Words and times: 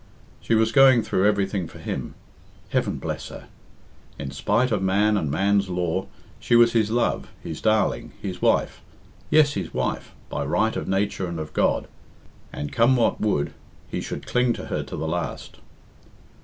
She 0.39 0.55
was 0.55 0.71
going 0.71 1.03
through 1.03 1.27
everything 1.27 1.67
for 1.67 1.77
him. 1.77 2.15
Heaven 2.69 2.97
bless 2.97 3.29
her! 3.29 3.49
In 4.17 4.31
spite 4.31 4.71
of 4.71 4.81
man 4.81 5.15
and 5.15 5.29
man's 5.29 5.69
law, 5.69 6.07
she 6.39 6.55
was 6.55 6.73
his 6.73 6.89
love, 6.89 7.29
his 7.43 7.61
darling, 7.61 8.11
his 8.19 8.41
wife 8.41 8.81
yes, 9.29 9.53
his 9.53 9.75
wife 9.75 10.15
by 10.27 10.43
right 10.43 10.75
of 10.75 10.87
nature 10.87 11.27
and 11.27 11.39
of 11.39 11.53
God; 11.53 11.87
and, 12.51 12.73
come 12.73 12.95
what 12.95 13.21
would, 13.21 13.53
he 13.91 14.01
should 14.01 14.25
cling 14.25 14.53
to 14.53 14.65
her 14.73 14.81
to 14.81 14.97
the 14.97 15.07
last. 15.07 15.59